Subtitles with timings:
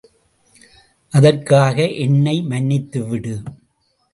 [1.13, 3.35] அதற்காக என்னை மன்னித்துவிடு.